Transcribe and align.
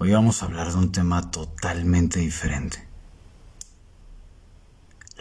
Hoy 0.00 0.12
vamos 0.12 0.42
a 0.42 0.46
hablar 0.46 0.70
de 0.70 0.76
un 0.78 0.92
tema 0.92 1.32
totalmente 1.32 2.20
diferente. 2.20 2.86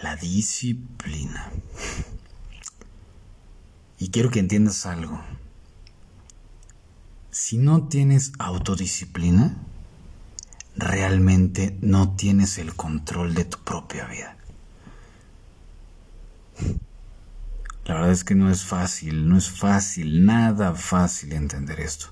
La 0.03 0.15
disciplina. 0.15 1.49
Y 3.97 4.11
quiero 4.11 4.29
que 4.29 4.37
entiendas 4.37 4.85
algo. 4.85 5.19
Si 7.31 7.57
no 7.57 7.87
tienes 7.87 8.33
autodisciplina, 8.37 9.57
realmente 10.75 11.75
no 11.81 12.15
tienes 12.15 12.59
el 12.59 12.75
control 12.75 13.33
de 13.33 13.45
tu 13.45 13.57
propia 13.57 14.05
vida. 14.05 14.37
La 17.85 17.95
verdad 17.95 18.11
es 18.11 18.23
que 18.23 18.35
no 18.35 18.51
es 18.51 18.63
fácil, 18.63 19.27
no 19.27 19.39
es 19.39 19.49
fácil, 19.49 20.23
nada 20.23 20.75
fácil 20.75 21.33
entender 21.33 21.79
esto. 21.79 22.09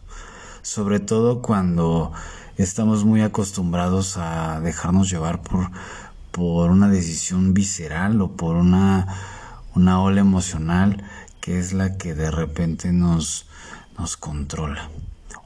Sobre 0.65 0.99
todo 0.99 1.43
cuando 1.43 2.11
estamos 2.57 3.05
muy 3.05 3.21
acostumbrados 3.21 4.17
a 4.17 4.59
dejarnos 4.61 5.11
llevar 5.11 5.43
por, 5.43 5.69
por 6.31 6.71
una 6.71 6.89
decisión 6.89 7.53
visceral 7.53 8.19
o 8.19 8.31
por 8.31 8.55
una, 8.55 9.05
una 9.75 10.01
ola 10.01 10.21
emocional 10.21 11.03
que 11.39 11.59
es 11.59 11.71
la 11.71 11.99
que 11.99 12.15
de 12.15 12.31
repente 12.31 12.91
nos, 12.91 13.45
nos 13.99 14.17
controla. 14.17 14.89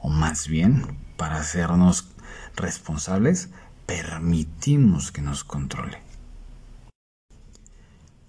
O 0.00 0.08
más 0.08 0.48
bien, 0.48 0.96
para 1.18 1.36
hacernos 1.36 2.06
responsables, 2.56 3.50
permitimos 3.84 5.12
que 5.12 5.20
nos 5.20 5.44
controle. 5.44 5.98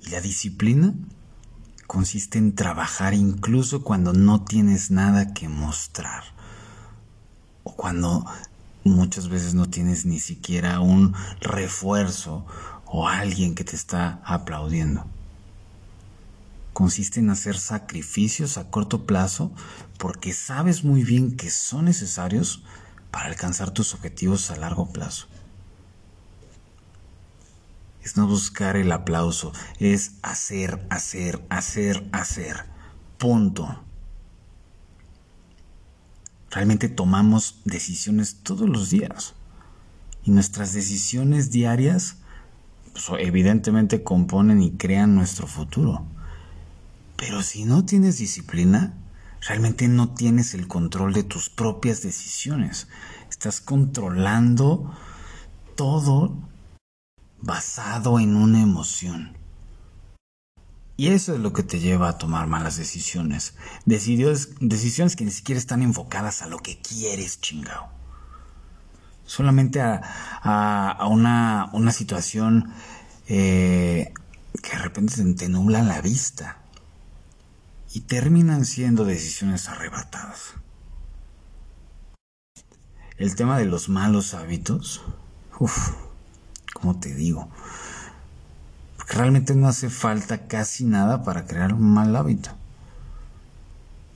Y 0.02 0.10
la 0.10 0.20
disciplina 0.20 0.94
consiste 1.88 2.38
en 2.38 2.54
trabajar 2.54 3.14
incluso 3.14 3.82
cuando 3.82 4.12
no 4.12 4.44
tienes 4.44 4.92
nada 4.92 5.34
que 5.34 5.48
mostrar. 5.48 6.41
Cuando 7.82 8.24
muchas 8.84 9.28
veces 9.28 9.56
no 9.56 9.68
tienes 9.68 10.06
ni 10.06 10.20
siquiera 10.20 10.82
un 10.82 11.16
refuerzo 11.40 12.46
o 12.86 13.08
alguien 13.08 13.56
que 13.56 13.64
te 13.64 13.76
está 13.76 14.22
aplaudiendo. 14.24 15.08
Consiste 16.74 17.22
en 17.22 17.32
hacer 17.32 17.58
sacrificios 17.58 18.60
a 18.60 18.70
corto 18.70 19.08
plazo 19.08 19.52
porque 19.98 20.32
sabes 20.32 20.84
muy 20.84 21.04
bien 21.04 21.36
que 21.36 21.50
son 21.50 21.86
necesarios 21.86 22.62
para 23.10 23.26
alcanzar 23.26 23.72
tus 23.72 23.96
objetivos 23.96 24.52
a 24.52 24.58
largo 24.58 24.94
plazo. 24.94 25.26
Es 28.04 28.16
no 28.16 28.28
buscar 28.28 28.76
el 28.76 28.92
aplauso, 28.92 29.54
es 29.80 30.18
hacer, 30.22 30.86
hacer, 30.92 31.44
hacer, 31.50 32.08
hacer. 32.12 32.64
Punto. 33.18 33.84
Realmente 36.52 36.90
tomamos 36.90 37.62
decisiones 37.64 38.40
todos 38.44 38.70
los 38.70 38.90
días. 38.90 39.34
Y 40.24 40.32
nuestras 40.32 40.74
decisiones 40.74 41.50
diarias 41.50 42.18
pues, 42.92 43.06
evidentemente 43.20 44.04
componen 44.04 44.62
y 44.62 44.72
crean 44.72 45.16
nuestro 45.16 45.48
futuro. 45.48 46.06
Pero 47.16 47.42
si 47.42 47.64
no 47.66 47.86
tienes 47.86 48.18
disciplina, 48.18 48.94
realmente 49.48 49.88
no 49.88 50.10
tienes 50.14 50.54
el 50.54 50.68
control 50.68 51.14
de 51.14 51.24
tus 51.24 51.50
propias 51.50 52.02
decisiones. 52.02 52.88
Estás 53.30 53.62
controlando 53.62 54.94
todo 55.76 56.36
basado 57.42 58.20
en 58.20 58.36
una 58.36 58.62
emoción. 58.62 59.41
Y 61.02 61.08
eso 61.08 61.34
es 61.34 61.40
lo 61.40 61.52
que 61.52 61.64
te 61.64 61.80
lleva 61.80 62.10
a 62.10 62.18
tomar 62.20 62.46
malas 62.46 62.78
decisiones. 62.78 63.56
decisiones 63.86 65.16
que 65.16 65.26
ni 65.26 65.32
siquiera 65.32 65.58
están 65.58 65.82
enfocadas 65.82 66.44
a 66.44 66.48
lo 66.48 66.60
que 66.60 66.80
quieres, 66.80 67.42
chingao. 67.42 67.90
Solamente 69.26 69.82
a, 69.82 70.00
a, 70.44 71.08
una, 71.08 71.72
una, 71.74 71.92
situación 71.92 72.72
eh, 73.28 74.14
que 74.62 74.70
de 74.70 74.78
repente 74.78 75.34
te 75.34 75.50
nubla 75.50 75.82
la 75.82 76.02
vista. 76.02 76.60
Y 77.96 78.02
terminan 78.02 78.64
siendo 78.64 79.04
decisiones 79.04 79.70
arrebatadas. 79.70 80.54
El 83.18 83.34
tema 83.34 83.58
de 83.58 83.66
los 83.66 83.90
malos 83.90 84.36
hábitos. 84.36 85.02
Uf, 85.58 85.96
como 86.76 87.00
te 87.00 87.16
digo? 87.16 87.50
Realmente 89.12 89.56
no 89.56 89.68
hace 89.68 89.90
falta 89.90 90.48
casi 90.48 90.86
nada 90.86 91.24
para 91.24 91.46
crear 91.46 91.74
un 91.74 91.94
mal 91.94 92.16
hábito. 92.16 92.52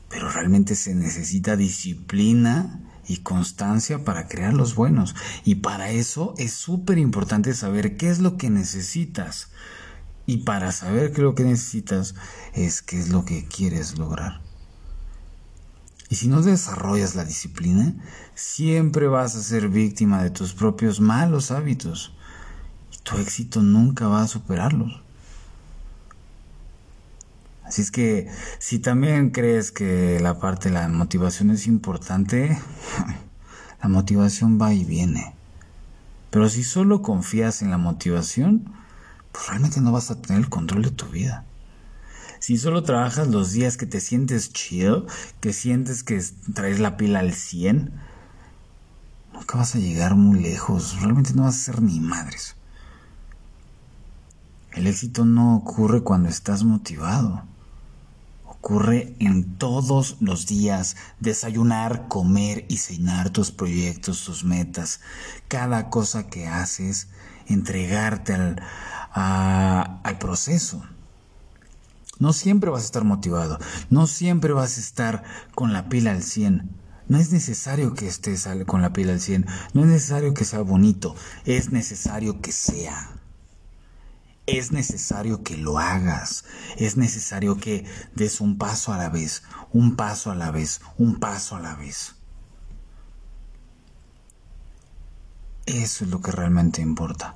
Pero 0.10 0.32
realmente 0.32 0.76
se 0.76 0.96
necesita 0.96 1.58
disciplina 1.58 2.80
y 3.06 3.18
constancia 3.18 4.06
para 4.06 4.28
crear 4.28 4.54
los 4.54 4.74
buenos. 4.74 5.14
Y 5.44 5.56
para 5.56 5.90
eso 5.90 6.34
es 6.38 6.54
súper 6.54 6.98
importante 6.98 7.54
saber 7.54 7.98
qué 7.98 8.10
es 8.10 8.20
lo 8.20 8.38
que 8.38 8.50
necesitas. 8.50 9.50
Y 10.26 10.38
para 10.38 10.72
saber 10.72 11.12
qué 11.12 11.18
es 11.18 11.24
lo 11.24 11.36
que 11.36 11.44
necesitas 11.44 12.16
es 12.54 12.82
qué 12.82 12.98
es 12.98 13.10
lo 13.10 13.26
que 13.26 13.46
quieres 13.46 13.98
lograr. 13.98 14.42
Y 16.08 16.16
si 16.16 16.30
no 16.30 16.42
desarrollas 16.42 17.16
la 17.16 17.26
disciplina, 17.26 17.96
siempre 18.34 19.08
vas 19.08 19.36
a 19.36 19.44
ser 19.44 19.68
víctima 19.68 20.24
de 20.24 20.30
tus 20.30 20.54
propios 20.54 21.02
malos 21.02 21.52
hábitos 21.52 22.15
tu 23.04 23.18
éxito 23.18 23.62
nunca 23.62 24.08
va 24.08 24.24
a 24.24 24.28
superarlos. 24.28 25.02
Así 27.64 27.82
es 27.82 27.90
que 27.90 28.30
si 28.60 28.78
también 28.78 29.32
crees 29.32 29.72
que 29.72 30.20
la 30.20 30.40
parte 30.40 30.70
de 30.70 30.76
la 30.76 30.88
motivación 30.88 31.50
es 31.50 31.66
importante, 31.66 32.58
la 33.82 33.90
motivación 33.90 34.62
va 34.62 34.74
y 34.74 34.84
viene. 34.84 35.34
Pero 36.30 36.48
si 36.50 36.64
solo 36.64 37.02
confías 37.02 37.62
en 37.62 37.72
la 37.72 37.78
motivación, 37.78 38.72
pues 39.32 39.48
realmente 39.48 39.82
no 39.82 39.92
vas 39.92 40.12
a 40.12 40.22
tener 40.22 40.44
el 40.44 40.50
control 40.50 40.84
de 40.84 40.92
tu 40.92 41.08
vida. 41.08 41.44
Si 42.40 42.58
solo 42.58 42.84
trabajas 42.84 43.30
los 43.30 43.52
días 43.52 43.78
que 43.78 43.88
te 43.88 44.00
sientes 44.00 44.54
chido, 44.54 45.08
que 45.40 45.52
sientes 45.52 46.04
que 46.04 46.24
traes 46.54 46.80
la 46.80 46.98
pila 46.98 47.20
al 47.20 47.34
100, 47.34 47.92
nunca 49.34 49.58
vas 49.58 49.74
a 49.74 49.80
llegar 49.80 50.16
muy 50.16 50.40
lejos. 50.40 51.02
Realmente 51.02 51.34
no 51.34 51.44
vas 51.44 51.56
a 51.56 51.72
ser 51.72 51.82
ni 51.82 52.00
madres. 52.00 52.56
El 54.76 54.88
éxito 54.88 55.24
no 55.24 55.56
ocurre 55.56 56.04
cuando 56.04 56.28
estás 56.28 56.66
motivado. 56.66 57.46
Ocurre 58.44 59.16
en 59.20 59.58
todos 59.58 60.18
los 60.20 60.48
días. 60.48 60.98
Desayunar, 61.22 62.10
comer 62.10 62.66
y 62.68 62.76
cenar 62.78 63.30
tus 63.30 63.52
proyectos, 63.52 64.26
tus 64.26 64.44
metas. 64.44 65.00
Cada 65.48 65.90
cosa 65.90 66.28
que 66.28 66.48
haces, 66.48 67.08
entregarte 67.48 68.34
al, 68.34 68.62
al 69.14 70.18
proceso. 70.20 70.84
No 72.20 72.34
siempre 72.34 72.70
vas 72.70 72.82
a 72.82 72.86
estar 72.88 73.06
motivado. 73.06 73.58
No 73.90 74.08
siempre 74.08 74.52
vas 74.52 74.76
a 74.76 74.82
estar 74.82 75.24
con 75.56 75.72
la 75.72 75.88
pila 75.88 76.12
al 76.12 76.22
100. 76.22 76.70
No 77.08 77.18
es 77.18 77.32
necesario 77.32 77.94
que 77.94 78.08
estés 78.08 78.46
con 78.66 78.82
la 78.82 78.92
pila 78.92 79.14
al 79.14 79.22
100. 79.22 79.46
No 79.74 79.84
es 79.84 79.88
necesario 79.88 80.34
que 80.34 80.44
sea 80.44 80.60
bonito. 80.60 81.16
Es 81.46 81.72
necesario 81.72 82.42
que 82.42 82.52
sea 82.52 83.16
es 84.48 84.72
necesario 84.72 85.44
que 85.44 85.58
lo 85.58 85.80
hagas, 85.80 86.46
es 86.78 86.98
necesario 86.98 87.58
que 87.58 87.86
des 88.14 88.42
un 88.42 88.58
paso 88.58 88.94
a 88.94 88.98
la 88.98 89.10
vez, 89.10 89.44
un 89.72 89.96
paso 89.96 90.32
a 90.32 90.36
la 90.36 90.52
vez, 90.52 90.82
un 90.98 91.20
paso 91.20 91.56
a 91.56 91.60
la 91.60 91.76
vez. 91.76 92.16
Eso 95.66 96.06
es 96.06 96.12
lo 96.12 96.22
que 96.22 96.32
realmente 96.32 96.82
importa. 96.82 97.36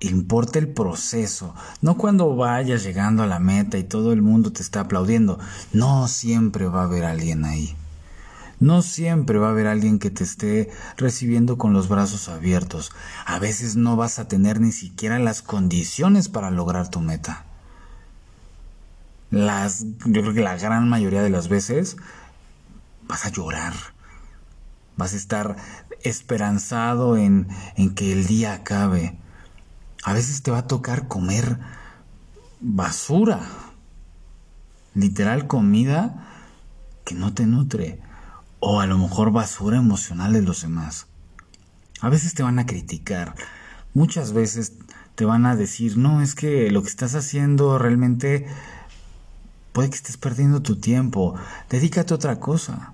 Importa 0.00 0.58
el 0.58 0.68
proceso, 0.68 1.54
no 1.80 1.96
cuando 1.96 2.34
vayas 2.34 2.82
llegando 2.82 3.22
a 3.22 3.26
la 3.26 3.38
meta 3.38 3.78
y 3.78 3.84
todo 3.84 4.12
el 4.12 4.20
mundo 4.20 4.52
te 4.52 4.60
está 4.60 4.80
aplaudiendo. 4.80 5.38
No 5.72 6.08
siempre 6.08 6.66
va 6.66 6.80
a 6.80 6.84
haber 6.84 7.04
alguien 7.04 7.44
ahí. 7.44 7.76
No 8.62 8.80
siempre 8.82 9.40
va 9.40 9.48
a 9.48 9.50
haber 9.50 9.66
alguien 9.66 9.98
que 9.98 10.12
te 10.12 10.22
esté 10.22 10.70
recibiendo 10.96 11.58
con 11.58 11.72
los 11.72 11.88
brazos 11.88 12.28
abiertos. 12.28 12.92
A 13.26 13.40
veces 13.40 13.74
no 13.74 13.96
vas 13.96 14.20
a 14.20 14.28
tener 14.28 14.60
ni 14.60 14.70
siquiera 14.70 15.18
las 15.18 15.42
condiciones 15.42 16.28
para 16.28 16.52
lograr 16.52 16.88
tu 16.88 17.00
meta. 17.00 17.44
Las, 19.32 19.84
yo 20.04 20.22
creo 20.22 20.32
que 20.32 20.42
la 20.42 20.56
gran 20.58 20.88
mayoría 20.88 21.22
de 21.22 21.30
las 21.30 21.48
veces 21.48 21.96
vas 23.08 23.26
a 23.26 23.30
llorar. 23.30 23.72
Vas 24.96 25.14
a 25.14 25.16
estar 25.16 25.56
esperanzado 26.04 27.16
en, 27.16 27.48
en 27.74 27.96
que 27.96 28.12
el 28.12 28.28
día 28.28 28.52
acabe. 28.52 29.18
A 30.04 30.12
veces 30.12 30.40
te 30.44 30.52
va 30.52 30.58
a 30.58 30.66
tocar 30.68 31.08
comer 31.08 31.58
basura. 32.60 33.40
Literal 34.94 35.48
comida 35.48 36.28
que 37.04 37.16
no 37.16 37.34
te 37.34 37.44
nutre 37.44 38.11
o 38.64 38.80
a 38.80 38.86
lo 38.86 38.96
mejor 38.96 39.32
basura 39.32 39.76
emocional 39.76 40.32
de 40.32 40.40
los 40.40 40.62
demás. 40.62 41.08
A 42.00 42.08
veces 42.08 42.32
te 42.34 42.44
van 42.44 42.60
a 42.60 42.64
criticar, 42.64 43.34
muchas 43.92 44.32
veces 44.32 44.74
te 45.16 45.24
van 45.24 45.46
a 45.46 45.56
decir, 45.56 45.98
no, 45.98 46.22
es 46.22 46.36
que 46.36 46.70
lo 46.70 46.80
que 46.82 46.88
estás 46.88 47.16
haciendo 47.16 47.76
realmente 47.76 48.46
puede 49.72 49.90
que 49.90 49.96
estés 49.96 50.16
perdiendo 50.16 50.62
tu 50.62 50.76
tiempo, 50.76 51.34
dedícate 51.70 52.14
a 52.14 52.16
otra 52.16 52.38
cosa. 52.38 52.92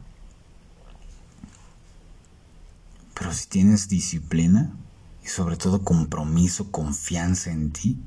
Pero 3.12 3.34
si 3.34 3.46
tienes 3.48 3.88
disciplina 3.88 4.72
y 5.22 5.28
sobre 5.28 5.58
todo 5.58 5.84
compromiso, 5.84 6.72
confianza 6.72 7.50
en 7.50 7.72
ti, 7.72 7.98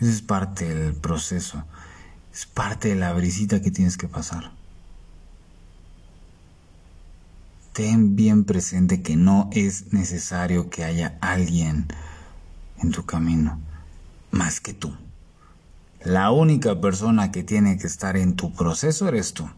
es 0.00 0.20
parte 0.20 0.74
del 0.74 0.94
proceso, 0.94 1.64
es 2.30 2.44
parte 2.44 2.88
de 2.88 2.96
la 2.96 3.14
brisita 3.14 3.62
que 3.62 3.70
tienes 3.70 3.96
que 3.96 4.06
pasar. 4.06 4.52
Ten 7.74 8.14
bien 8.14 8.44
presente 8.44 9.02
que 9.02 9.16
no 9.16 9.50
es 9.52 9.92
necesario 9.92 10.70
que 10.70 10.84
haya 10.84 11.18
alguien 11.20 11.88
en 12.78 12.92
tu 12.92 13.04
camino 13.04 13.60
más 14.30 14.60
que 14.60 14.74
tú. 14.74 14.96
La 16.04 16.30
única 16.30 16.80
persona 16.80 17.32
que 17.32 17.42
tiene 17.42 17.76
que 17.76 17.88
estar 17.88 18.16
en 18.16 18.36
tu 18.36 18.52
proceso 18.52 19.08
eres 19.08 19.34
tú. 19.34 19.50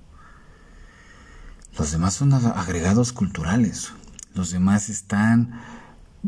Los 1.78 1.92
demás 1.92 2.14
son 2.14 2.32
agregados 2.32 3.12
culturales. 3.12 3.92
Los 4.32 4.50
demás 4.50 4.88
están, 4.88 5.60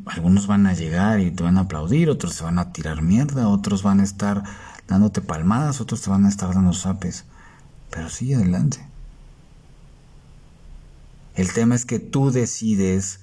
algunos 0.04 0.46
van 0.46 0.66
a 0.66 0.74
llegar 0.74 1.20
y 1.20 1.30
te 1.30 1.42
van 1.42 1.56
a 1.56 1.62
aplaudir, 1.62 2.10
otros 2.10 2.34
se 2.34 2.44
van 2.44 2.58
a 2.58 2.70
tirar 2.70 3.00
mierda, 3.00 3.48
otros 3.48 3.82
van 3.82 4.00
a 4.00 4.04
estar 4.04 4.42
dándote 4.88 5.22
palmadas, 5.22 5.80
otros 5.80 6.02
te 6.02 6.10
van 6.10 6.26
a 6.26 6.28
estar 6.28 6.52
dando 6.52 6.74
zapes. 6.74 7.24
Pero 7.88 8.10
sigue 8.10 8.34
adelante. 8.34 8.86
El 11.38 11.52
tema 11.52 11.76
es 11.76 11.84
que 11.84 12.00
tú 12.00 12.32
decides 12.32 13.20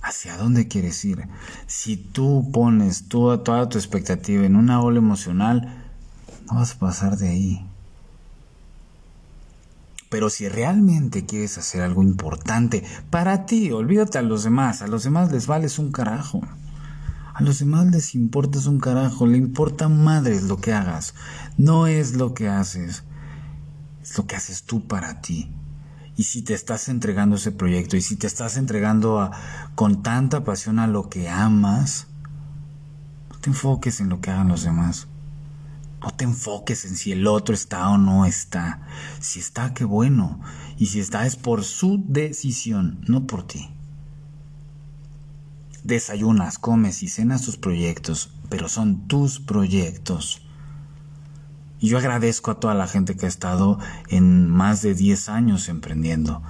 hacia 0.00 0.38
dónde 0.38 0.66
quieres 0.66 1.04
ir. 1.04 1.28
Si 1.66 1.98
tú 1.98 2.48
pones 2.54 3.06
toda, 3.06 3.68
tu 3.68 3.76
expectativa 3.76 4.46
en 4.46 4.56
una 4.56 4.80
ola 4.80 4.96
emocional, 4.96 5.84
no 6.46 6.54
vas 6.54 6.72
a 6.72 6.78
pasar 6.78 7.18
de 7.18 7.28
ahí. 7.28 7.66
Pero 10.08 10.30
si 10.30 10.48
realmente 10.48 11.26
quieres 11.26 11.58
hacer 11.58 11.82
algo 11.82 12.02
importante 12.02 12.82
para 13.10 13.44
ti, 13.44 13.70
olvídate 13.72 14.16
a 14.16 14.22
los 14.22 14.42
demás. 14.42 14.80
A 14.80 14.86
los 14.86 15.04
demás 15.04 15.30
les 15.30 15.46
vales 15.46 15.78
un 15.78 15.92
carajo. 15.92 16.40
A 17.34 17.42
los 17.42 17.58
demás 17.58 17.88
les 17.88 18.14
importas 18.14 18.64
un 18.64 18.80
carajo. 18.80 19.26
Le 19.26 19.36
importa 19.36 19.90
madres 19.90 20.44
lo 20.44 20.56
que 20.56 20.72
hagas. 20.72 21.12
No 21.58 21.86
es 21.86 22.14
lo 22.14 22.32
que 22.32 22.48
haces. 22.48 23.02
Es 24.00 24.16
lo 24.16 24.26
que 24.26 24.36
haces 24.36 24.62
tú 24.62 24.88
para 24.88 25.20
ti. 25.20 25.52
Y 26.20 26.24
si 26.24 26.42
te 26.42 26.52
estás 26.52 26.90
entregando 26.90 27.36
ese 27.36 27.50
proyecto 27.50 27.96
y 27.96 28.02
si 28.02 28.14
te 28.14 28.26
estás 28.26 28.58
entregando 28.58 29.30
con 29.74 30.02
tanta 30.02 30.44
pasión 30.44 30.78
a 30.78 30.86
lo 30.86 31.08
que 31.08 31.30
amas, 31.30 32.08
no 33.30 33.38
te 33.38 33.48
enfoques 33.48 34.00
en 34.00 34.10
lo 34.10 34.20
que 34.20 34.30
hagan 34.30 34.48
los 34.48 34.62
demás. 34.62 35.08
No 36.02 36.10
te 36.10 36.24
enfoques 36.24 36.84
en 36.84 36.94
si 36.96 37.12
el 37.12 37.26
otro 37.26 37.54
está 37.54 37.88
o 37.88 37.96
no 37.96 38.26
está. 38.26 38.82
Si 39.18 39.40
está, 39.40 39.72
qué 39.72 39.84
bueno. 39.84 40.42
Y 40.76 40.88
si 40.88 41.00
está 41.00 41.24
es 41.24 41.36
por 41.36 41.64
su 41.64 42.04
decisión, 42.06 43.02
no 43.08 43.26
por 43.26 43.46
ti. 43.46 43.70
Desayunas, 45.84 46.58
comes 46.58 47.02
y 47.02 47.08
cenas 47.08 47.46
tus 47.46 47.56
proyectos, 47.56 48.34
pero 48.50 48.68
son 48.68 49.08
tus 49.08 49.40
proyectos. 49.40 50.42
Y 51.80 51.88
yo 51.88 51.98
agradezco 51.98 52.52
a 52.52 52.60
toda 52.60 52.74
la 52.74 52.86
gente 52.86 53.16
que 53.16 53.26
ha 53.26 53.28
estado 53.28 53.78
en 54.08 54.48
más 54.48 54.82
de 54.82 54.94
10 54.94 55.28
años 55.30 55.68
emprendiendo. 55.68 56.42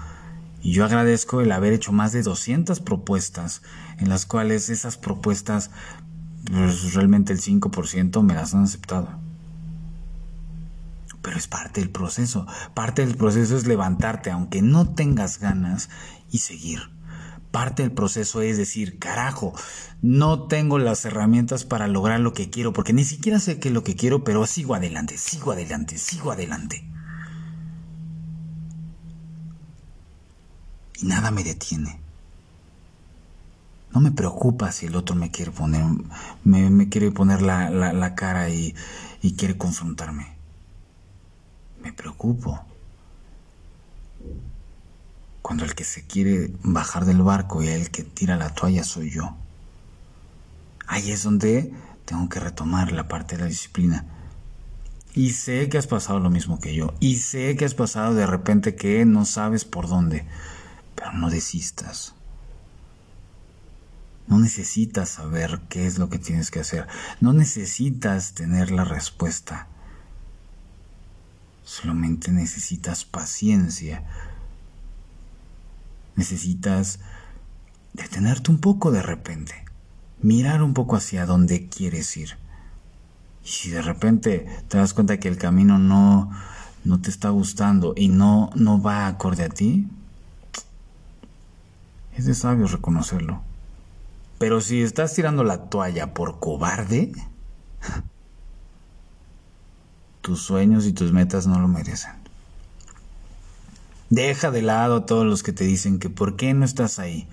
Y 0.61 0.73
yo 0.73 0.85
agradezco 0.85 1.41
el 1.41 1.53
haber 1.53 1.73
hecho 1.73 1.93
más 1.93 2.13
de 2.13 2.23
200 2.23 2.81
propuestas, 2.81 3.63
en 3.99 4.09
las 4.11 4.27
cuales 4.27 4.69
esas 4.69 4.99
propuestas, 4.99 5.71
pues 6.45 6.95
realmente 6.95 7.33
el 7.33 7.41
5% 7.41 8.23
me 8.23 8.35
las 8.35 8.55
han 8.55 8.65
aceptado 8.65 9.21
pero 11.23 11.37
es 11.37 11.47
parte 11.47 11.81
del 11.81 11.91
proceso. 11.91 12.47
Parte 12.75 13.05
del 13.05 13.17
proceso 13.17 13.57
es 13.57 13.67
levantarte 13.67 14.31
aunque 14.31 14.63
no 14.63 14.95
tengas 14.95 15.39
ganas 15.39 15.91
y 16.31 16.39
seguir. 16.39 16.81
Parte 17.51 17.83
del 17.83 17.93
proceso 17.93 18.43
es 18.43 18.57
decir, 18.57 18.99
carajo, 18.99 19.55
no 20.03 20.47
tengo 20.47 20.79
las 20.79 21.05
herramientas 21.05 21.65
para 21.65 21.89
lograr 21.89 22.21
lo 22.21 22.33
que 22.33 22.51
quiero, 22.51 22.73
porque 22.73 22.93
ni 22.93 23.05
siquiera 23.05 23.41
sé 23.41 23.59
qué 23.59 23.69
es 23.69 23.75
lo 23.75 23.83
que 23.83 23.97
quiero, 23.97 24.23
pero 24.25 24.47
sigo 24.47 24.75
adelante, 24.75 25.19
sigo 25.19 25.53
adelante, 25.53 25.99
sigo 25.99 26.31
adelante. 26.31 26.85
Y 31.01 31.07
nada 31.07 31.31
me 31.31 31.43
detiene. 31.43 31.99
No 33.93 34.01
me 34.01 34.13
preocupa 34.13 34.71
si 34.71 34.87
el 34.87 34.95
otro 34.95 35.17
me 35.17 35.31
quiere 35.31 35.51
poner, 35.51 35.85
me, 36.45 36.89
quiere 36.89 37.11
poner 37.11 37.43
la, 37.43 38.15
cara 38.15 38.49
y 38.49 38.75
quiere 39.37 39.57
confrontarme 39.59 40.41
me 41.83 41.93
preocupo. 41.93 42.59
Cuando 45.51 45.65
el 45.65 45.75
que 45.75 45.83
se 45.83 46.05
quiere 46.05 46.53
bajar 46.63 47.07
del 47.07 47.23
barco 47.23 47.61
y 47.61 47.67
el 47.67 47.91
que 47.91 48.05
tira 48.05 48.37
la 48.37 48.55
toalla 48.55 48.85
soy 48.85 49.11
yo. 49.11 49.37
Ahí 50.87 51.11
es 51.11 51.25
donde 51.25 51.75
tengo 52.05 52.29
que 52.29 52.39
retomar 52.39 52.93
la 52.93 53.09
parte 53.09 53.35
de 53.35 53.43
la 53.43 53.49
disciplina. 53.49 54.05
Y 55.13 55.31
sé 55.31 55.69
que 55.69 55.77
has 55.77 55.89
pasado 55.89 56.21
lo 56.21 56.31
mismo 56.31 56.61
que 56.61 56.77
yo. 56.77 56.95
Y 57.01 57.17
sé 57.17 57.57
que 57.57 57.65
has 57.65 57.75
pasado 57.75 58.15
de 58.15 58.27
repente 58.27 58.77
que 58.77 59.05
no 59.05 59.25
sabes 59.25 59.65
por 59.65 59.89
dónde. 59.89 60.25
Pero 60.95 61.15
no 61.15 61.31
desistas. 61.31 62.15
No 64.29 64.39
necesitas 64.39 65.09
saber 65.09 65.63
qué 65.69 65.85
es 65.85 65.99
lo 65.99 66.11
que 66.11 66.21
tienes 66.21 66.53
que 66.53 66.61
hacer. 66.61 66.87
No 67.21 67.33
necesitas 67.33 68.35
tener 68.35 68.71
la 68.71 68.85
respuesta. 68.85 69.67
Solamente 71.65 72.31
necesitas 72.31 73.05
paciencia. 73.05 74.05
Necesitas 76.17 77.01
detenerte 77.93 78.51
un 78.51 78.59
poco 78.59 78.91
de 78.91 79.03
repente. 79.03 79.55
Mirar 80.23 80.63
un 80.63 80.75
poco 80.75 80.97
hacia 80.97 81.27
dónde 81.27 81.69
quieres 81.69 82.17
ir. 82.17 82.37
Y 83.45 83.49
si 83.49 83.71
de 83.71 83.83
repente 83.83 84.47
te 84.69 84.79
das 84.79 84.93
cuenta 84.93 85.19
que 85.19 85.29
el 85.29 85.39
camino 85.39 85.79
no, 85.79 86.31
no 86.85 87.01
te 87.01 87.11
está 87.11 87.31
gustando 87.31 87.95
y 87.97 88.09
no, 88.09 88.51
no 88.55 88.83
va 88.83 89.07
acorde 89.07 89.45
a 89.45 89.49
ti, 89.49 89.89
es 92.17 92.27
de 92.27 92.35
sabio 92.35 92.67
reconocerlo. 92.67 93.43
Pero 94.39 94.61
si 94.61 94.83
estás 94.83 95.15
tirando 95.15 95.45
la 95.45 95.69
toalla 95.69 96.15
por 96.15 96.39
cobarde, 96.39 97.13
tus 100.21 100.43
sueños 100.43 100.87
y 100.87 100.93
tus 100.93 101.13
metas 101.13 101.47
no 101.47 101.59
lo 101.61 101.69
merecen. 101.69 102.20
Deja 104.11 104.51
de 104.51 104.61
lado 104.63 104.97
a 104.97 105.07
todos 105.07 105.25
los 105.25 105.43
que 105.43 105.53
te 105.53 105.65
dicen 105.65 105.99
que 105.99 106.11
por 106.11 106.37
qué 106.37 106.53
no 106.53 106.65
estás 106.65 106.99
ahí. 106.99 107.29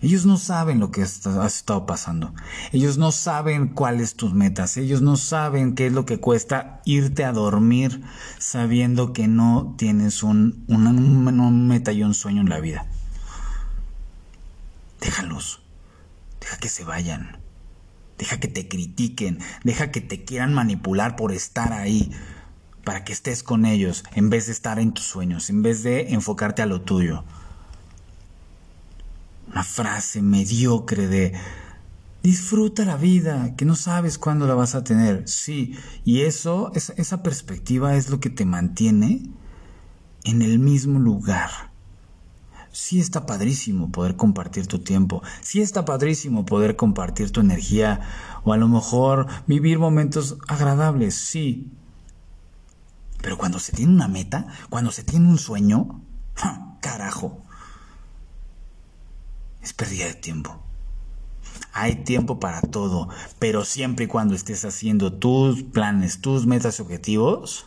Ellos 0.00 0.26
no 0.26 0.36
saben 0.36 0.80
lo 0.80 0.90
que 0.90 1.02
has 1.02 1.24
estado 1.24 1.86
pasando. 1.86 2.34
Ellos 2.72 2.98
no 2.98 3.10
saben 3.10 3.68
cuáles 3.68 4.16
tus 4.16 4.34
metas. 4.34 4.76
Ellos 4.76 5.00
no 5.00 5.16
saben 5.16 5.74
qué 5.74 5.86
es 5.86 5.92
lo 5.92 6.04
que 6.04 6.20
cuesta 6.20 6.82
irte 6.84 7.24
a 7.24 7.32
dormir 7.32 8.02
sabiendo 8.38 9.14
que 9.14 9.28
no 9.28 9.74
tienes 9.78 10.22
un, 10.22 10.64
un 10.68 11.68
meta 11.68 11.92
y 11.92 12.02
un 12.02 12.12
sueño 12.12 12.42
en 12.42 12.50
la 12.50 12.60
vida. 12.60 12.86
Déjalos. 15.00 15.62
Deja 16.40 16.58
que 16.58 16.68
se 16.68 16.84
vayan. 16.84 17.38
Deja 18.18 18.38
que 18.38 18.48
te 18.48 18.68
critiquen, 18.68 19.40
deja 19.64 19.90
que 19.90 20.00
te 20.00 20.24
quieran 20.24 20.54
manipular 20.54 21.16
por 21.16 21.32
estar 21.32 21.72
ahí, 21.72 22.12
para 22.84 23.04
que 23.04 23.12
estés 23.12 23.42
con 23.42 23.66
ellos, 23.66 24.04
en 24.14 24.30
vez 24.30 24.46
de 24.46 24.52
estar 24.52 24.78
en 24.78 24.92
tus 24.92 25.04
sueños, 25.04 25.50
en 25.50 25.62
vez 25.62 25.82
de 25.82 26.12
enfocarte 26.12 26.62
a 26.62 26.66
lo 26.66 26.82
tuyo. 26.82 27.24
Una 29.50 29.64
frase 29.64 30.22
mediocre 30.22 31.06
de 31.06 31.32
disfruta 32.22 32.84
la 32.84 32.96
vida, 32.96 33.54
que 33.56 33.64
no 33.64 33.76
sabes 33.76 34.18
cuándo 34.18 34.46
la 34.46 34.54
vas 34.54 34.74
a 34.74 34.84
tener. 34.84 35.28
Sí, 35.28 35.76
y 36.04 36.22
eso, 36.22 36.72
esa 36.74 37.22
perspectiva 37.22 37.96
es 37.96 38.08
lo 38.10 38.20
que 38.20 38.30
te 38.30 38.44
mantiene 38.44 39.22
en 40.24 40.42
el 40.42 40.58
mismo 40.58 40.98
lugar 40.98 41.74
sí 42.74 42.98
está 42.98 43.24
padrísimo 43.24 43.90
poder 43.90 44.16
compartir 44.16 44.66
tu 44.66 44.80
tiempo, 44.80 45.22
sí 45.40 45.62
está 45.62 45.84
padrísimo 45.84 46.44
poder 46.44 46.74
compartir 46.74 47.30
tu 47.30 47.40
energía 47.40 48.00
o 48.42 48.52
a 48.52 48.56
lo 48.56 48.68
mejor 48.68 49.28
vivir 49.46 49.78
momentos 49.78 50.36
agradables, 50.48 51.14
sí. 51.14 51.70
Pero 53.24 53.38
cuando 53.38 53.58
se 53.58 53.72
tiene 53.72 53.90
una 53.90 54.06
meta, 54.06 54.46
cuando 54.68 54.90
se 54.92 55.02
tiene 55.02 55.30
un 55.30 55.38
sueño, 55.38 56.02
carajo, 56.82 57.42
es 59.62 59.72
pérdida 59.72 60.04
de 60.04 60.14
tiempo. 60.14 60.62
Hay 61.72 62.04
tiempo 62.04 62.38
para 62.38 62.60
todo, 62.60 63.08
pero 63.38 63.64
siempre 63.64 64.04
y 64.04 64.08
cuando 64.08 64.34
estés 64.34 64.66
haciendo 64.66 65.10
tus 65.10 65.62
planes, 65.62 66.20
tus 66.20 66.44
metas 66.44 66.78
y 66.78 66.82
objetivos, 66.82 67.66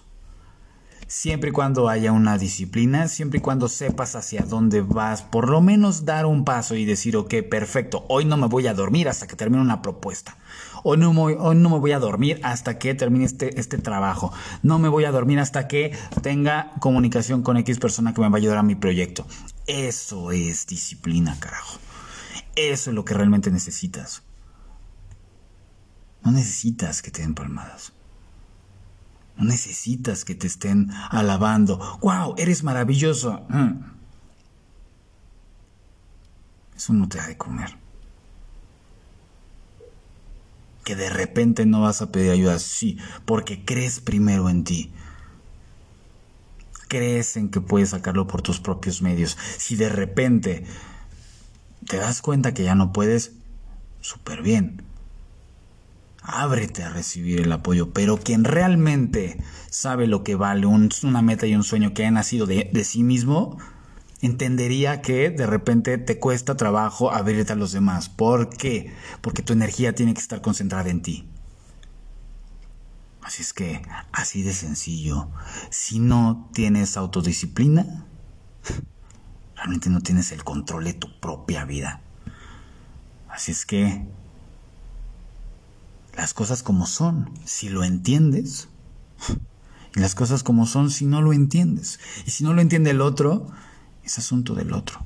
siempre 1.08 1.50
y 1.50 1.54
cuando 1.54 1.90
haya 1.90 2.12
una 2.12 2.38
disciplina, 2.38 3.08
siempre 3.08 3.40
y 3.40 3.42
cuando 3.42 3.70
sepas 3.70 4.16
hacia 4.16 4.44
dónde 4.44 4.82
vas, 4.82 5.22
por 5.22 5.50
lo 5.50 5.62
menos 5.62 6.06
dar 6.06 6.26
un 6.26 6.44
paso 6.44 6.76
y 6.76 6.86
decir, 6.86 7.16
ok, 7.16 7.34
perfecto, 7.50 8.06
hoy 8.10 8.26
no 8.26 8.38
me 8.38 8.48
voy 8.48 8.68
a 8.68 8.74
dormir 8.74 9.08
hasta 9.08 9.28
que 9.28 9.36
termine 9.36 9.62
una 9.62 9.82
propuesta. 9.82 10.38
Hoy 10.84 10.98
no, 10.98 11.14
me, 11.14 11.22
hoy 11.22 11.56
no 11.56 11.70
me 11.70 11.80
voy 11.80 11.92
a 11.94 12.00
dormir 12.00 12.40
hasta 12.44 12.78
que 12.78 12.94
termine 12.94 13.26
este, 13.26 13.60
este 13.60 13.78
trabajo. 13.78 14.32
No 14.64 14.80
me 14.80 14.90
voy 14.90 15.06
a 15.06 15.12
dormir 15.12 15.40
hasta 15.40 15.68
que 15.68 15.98
tenga 16.22 16.72
comunicación 16.80 17.42
con 17.42 17.58
X 17.58 17.80
persona 17.80 18.14
que 18.14 18.22
me 18.22 18.30
va 18.30 18.36
a 18.36 18.38
ayudar 18.38 18.58
a 18.58 18.64
mi 18.64 18.76
proyecto. 18.76 19.26
Eso 19.66 20.32
es 20.32 20.68
disciplina, 20.68 21.38
carajo. 21.40 21.80
Eso 22.56 22.90
es 22.90 22.96
lo 22.96 23.06
que 23.06 23.14
realmente 23.14 23.52
necesitas. 23.52 24.24
No 26.24 26.32
necesitas 26.32 27.02
que 27.02 27.12
te 27.12 27.22
den 27.22 27.36
palmadas. 27.36 27.94
No 29.38 29.46
necesitas 29.46 30.26
que 30.26 30.36
te 30.36 30.48
estén 30.48 30.90
alabando. 31.10 31.78
¡Wow! 32.02 32.36
Eres 32.38 32.64
maravilloso. 32.64 33.46
Mm. 33.50 33.84
Eso 36.76 36.94
no 36.94 37.08
te 37.08 37.20
ha 37.20 37.28
de 37.28 37.38
comer. 37.38 37.78
Que 40.84 40.96
de 40.96 41.10
repente 41.10 41.66
no 41.66 41.82
vas 41.82 42.02
a 42.02 42.12
pedir 42.12 42.32
ayuda, 42.32 42.60
sí, 42.60 42.98
porque 43.26 43.64
crees 43.66 44.00
primero 44.00 44.50
en 44.50 44.64
ti. 44.64 44.92
Crees 46.88 47.36
en 47.36 47.50
que 47.50 47.62
puedes 47.62 47.90
sacarlo 47.90 48.28
por 48.28 48.42
tus 48.42 48.60
propios 48.60 49.02
medios. 49.02 49.38
Si 49.58 49.76
de 49.76 49.90
repente 49.90 50.66
te 51.86 51.98
das 51.98 52.22
cuenta 52.22 52.54
que 52.54 52.64
ya 52.64 52.76
no 52.76 52.94
puedes, 52.94 53.34
súper 54.02 54.42
bien 54.42 54.88
ábrete 56.28 56.84
a 56.84 56.90
recibir 56.90 57.40
el 57.40 57.52
apoyo, 57.52 57.94
pero 57.94 58.18
quien 58.18 58.44
realmente 58.44 59.42
sabe 59.70 60.08
lo 60.08 60.24
que 60.24 60.36
vale 60.36 60.66
una 60.66 61.22
meta 61.22 61.48
y 61.48 61.56
un 61.56 61.64
sueño 61.64 61.94
que 61.94 62.06
ha 62.06 62.12
nacido 62.12 62.46
de, 62.46 62.70
de 62.72 62.84
sí 62.84 63.02
mismo, 63.02 63.58
entendería 64.22 65.02
que 65.02 65.30
de 65.30 65.48
repente 65.48 65.98
te 65.98 66.20
cuesta 66.20 66.58
trabajo 66.58 67.12
abrirte 67.12 67.54
a 67.54 67.56
los 67.56 67.72
demás. 67.72 68.10
¿Por 68.10 68.50
qué? 68.50 68.94
Porque 69.22 69.42
tu 69.42 69.54
energía 69.54 69.96
tiene 69.96 70.14
que 70.14 70.20
estar 70.20 70.42
concentrada 70.42 70.90
en 70.90 71.02
ti. 71.02 71.30
Así 73.22 73.42
es 73.42 73.54
que, 73.54 73.82
así 74.12 74.44
de 74.44 74.54
sencillo, 74.54 75.30
si 75.70 76.00
no 76.00 76.50
tienes 76.54 76.98
autodisciplina, 76.98 78.06
realmente 79.56 79.90
no 79.90 80.02
tienes 80.02 80.32
el 80.34 80.44
control 80.44 80.84
de 80.86 80.94
tu 80.94 81.20
propia 81.20 81.64
vida. 81.64 82.02
Así 83.30 83.52
es 83.52 83.66
que 83.66 84.08
las 86.18 86.34
cosas 86.34 86.64
como 86.64 86.88
son, 86.88 87.30
si 87.46 87.70
lo 87.70 87.84
entiendes. 87.84 88.68
Y 89.96 90.00
las 90.00 90.16
cosas 90.16 90.44
como 90.44 90.66
son 90.66 90.90
si 90.90 91.06
no 91.06 91.22
lo 91.22 91.32
entiendes. 91.32 92.00
Y 92.26 92.32
si 92.32 92.44
no 92.44 92.54
lo 92.54 92.62
entiende 92.62 92.90
el 92.90 93.02
otro, 93.02 93.48
es 94.04 94.18
asunto 94.18 94.56
del 94.56 94.74
otro. 94.74 95.06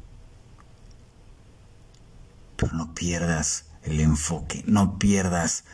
Pero 2.55 2.73
no 2.73 2.95
pierdas 2.95 3.65
el 3.83 3.99
enfoque, 3.99 4.63
no 4.67 4.97
pierdas 4.99 5.65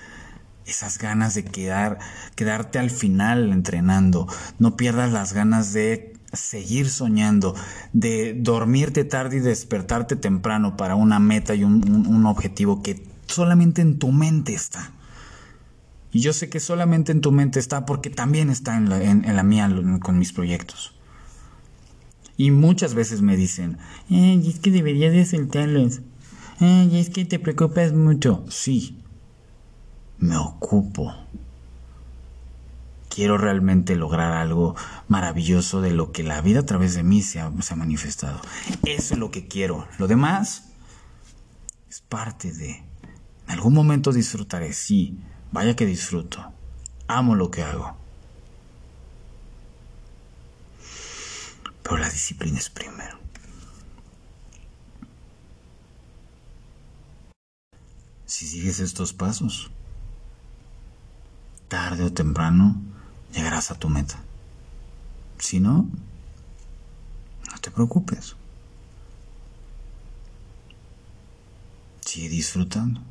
esas 0.66 0.98
ganas 0.98 1.36
de 1.36 1.46
quedar, 1.46 2.00
quedarte 2.36 2.80
al 2.80 2.90
final 2.90 3.52
entrenando, 3.54 4.28
no 4.60 4.76
pierdas 4.76 5.12
las 5.12 5.34
ganas 5.34 5.72
de 5.72 6.14
seguir 6.34 6.90
soñando, 6.90 7.56
de 7.94 8.34
dormirte 8.34 9.06
tarde 9.06 9.38
y 9.38 9.40
despertarte 9.40 10.16
temprano 10.16 10.76
para 10.76 10.96
una 10.96 11.20
meta 11.20 11.56
y 11.56 11.64
un 11.64 12.26
objetivo 12.26 12.82
que 12.82 13.08
solamente 13.28 13.82
en 13.82 14.00
tu 14.00 14.12
mente 14.12 14.54
está. 14.54 14.92
Y 16.12 16.22
yo 16.22 16.34
sé 16.34 16.50
que 16.50 16.60
solamente 16.60 17.12
en 17.12 17.22
tu 17.22 17.32
mente 17.32 17.60
está 17.60 17.86
porque 17.86 18.10
también 18.10 18.50
está 18.50 18.78
en 18.78 18.90
la, 18.90 19.02
en, 19.02 19.36
la 19.36 19.44
mía 19.44 19.70
con 20.02 20.18
mis 20.18 20.34
proyectos. 20.34 20.94
Y 22.38 22.52
muchas 22.52 22.94
veces 22.94 23.22
me 23.22 23.36
dicen, 23.36 23.78
Ay, 24.10 24.48
es 24.48 24.60
que 24.60 24.72
deberías 24.72 25.12
de 25.12 25.26
soltarlos. 25.26 26.02
Ay, 26.60 26.98
es 27.00 27.10
que 27.10 27.26
te 27.26 27.40
preocupas 27.40 27.94
mucho. 27.94 28.46
Sí, 28.50 28.98
me 30.20 30.38
ocupo. 30.38 31.14
Quiero 33.10 33.38
realmente 33.38 33.96
lograr 33.96 34.32
algo 34.34 34.76
maravilloso 35.08 35.82
de 35.82 35.92
lo 35.92 36.12
que 36.12 36.24
la 36.24 36.42
vida 36.42 36.60
a 36.60 36.66
través 36.66 36.94
de 36.94 37.04
mí 37.04 37.24
se 37.24 37.40
ha, 37.40 37.52
se 37.62 37.74
ha 37.74 37.78
manifestado. 37.78 38.40
Eso 38.86 39.16
es 39.16 39.20
lo 39.20 39.32
que 39.32 39.48
quiero. 39.48 39.88
Lo 39.98 40.08
demás 40.08 40.72
es 41.90 42.02
parte 42.02 42.54
de... 42.54 42.84
En 43.48 43.54
algún 43.54 43.74
momento 43.74 44.12
disfrutaré, 44.12 44.74
sí, 44.74 45.20
Vaya 45.52 45.76
que 45.76 45.86
disfruto. 45.86 46.54
Amo 47.08 47.36
lo 47.36 47.50
que 47.50 47.64
hago. 47.64 47.96
Pero 51.84 51.98
la 51.98 52.10
disciplina 52.10 52.58
es 52.60 52.70
primero. 52.70 53.18
Si 58.26 58.46
sigues 58.46 58.80
estos 58.82 59.14
pasos, 59.14 59.72
tarde 61.70 62.04
o 62.04 62.14
temprano 62.14 62.76
llegarás 63.34 63.72
a 63.72 63.76
tu 63.76 63.90
meta. 63.90 64.22
Si 65.40 65.60
no, 65.60 65.88
no 67.50 67.58
te 67.62 67.72
preocupes. 67.72 68.36
Sigue 72.02 72.30
disfrutando. 72.30 73.02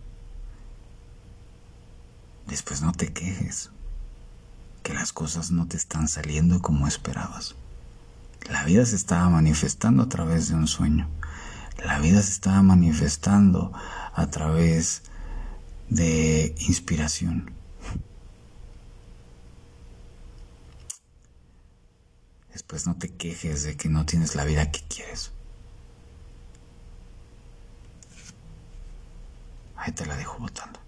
Después 2.47 2.81
no 2.81 2.93
te 2.93 3.12
quejes, 3.12 3.71
que 4.83 4.95
las 4.95 5.12
cosas 5.12 5.50
no 5.50 5.67
te 5.67 5.76
están 5.76 6.07
saliendo 6.07 6.62
como 6.62 6.87
esperabas. 6.87 7.57
La 8.49 8.65
vida 8.65 8.87
se 8.87 8.95
estaba 8.95 9.29
manifestando 9.29 10.05
a 10.05 10.09
través 10.09 10.49
de 10.49 10.55
un 10.55 10.69
sueño. 10.69 11.09
La 11.85 11.99
vida 11.99 12.23
se 12.23 12.31
estaba 12.31 12.62
manifestando 12.62 13.73
a 14.15 14.26
través 14.29 15.03
de 15.88 16.55
inspiración. 16.61 17.50
Después 22.53 22.87
no 22.87 22.97
te 22.97 23.09
quejes 23.09 23.65
de 23.65 23.76
que 23.76 23.88
no 23.88 24.07
tienes 24.07 24.35
la 24.35 24.45
vida 24.45 24.71
que 24.71 24.81
quieres. 24.88 25.33
Ahí 29.76 29.93
te 29.93 30.07
la 30.07 30.17
dejo 30.17 30.38
votando. 30.38 30.86